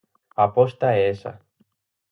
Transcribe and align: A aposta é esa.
A 0.41 0.43
aposta 0.49 0.87
é 0.95 0.99
esa. 1.13 1.33